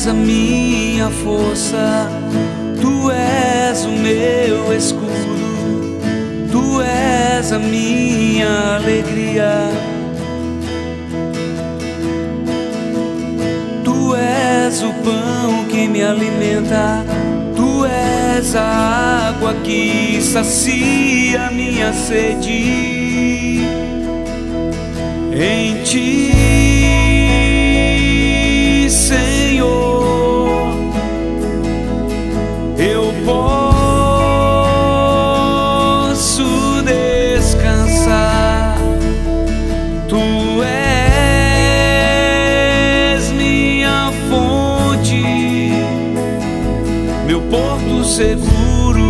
és 0.00 0.06
a 0.06 0.14
minha 0.14 1.10
força, 1.10 2.08
tu 2.80 3.10
és 3.10 3.84
o 3.84 3.90
meu 3.90 4.74
escudo, 4.74 5.98
tu 6.50 6.80
és 6.80 7.52
a 7.52 7.58
minha 7.58 8.76
alegria. 8.76 9.52
Tu 13.84 14.16
és 14.16 14.82
o 14.82 14.90
pão 15.04 15.66
que 15.68 15.86
me 15.86 16.02
alimenta, 16.02 17.04
tu 17.54 17.84
és 17.84 18.56
a 18.56 19.28
água 19.28 19.52
que 19.62 20.18
sacia 20.22 21.50
minha 21.50 21.92
sede. 21.92 23.60
Em 25.34 25.82
ti, 25.84 26.99
porto 47.60 48.04
seguro. 48.04 49.00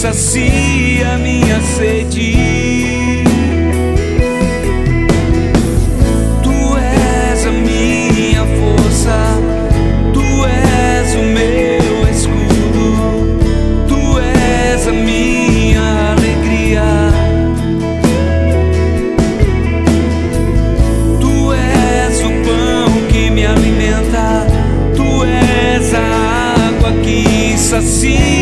Sacia 0.00 1.18
minha 1.18 1.60
sede. 1.60 3.22
Tu 6.42 6.78
és 6.78 7.46
a 7.46 7.50
minha 7.50 8.46
força, 8.58 9.18
tu 10.14 10.24
és 10.46 11.14
o 11.14 11.22
meu 11.36 12.08
escudo, 12.08 13.36
tu 13.86 14.18
és 14.18 14.88
a 14.88 14.92
minha 14.92 16.14
alegria. 16.16 16.88
Tu 21.20 21.52
és 21.52 22.20
o 22.20 22.30
pão 22.46 23.06
que 23.10 23.30
me 23.30 23.44
alimenta, 23.44 24.46
tu 24.96 25.24
és 25.26 25.92
a 25.92 26.68
água 26.68 26.90
que 27.04 27.58
sacia 27.58 28.39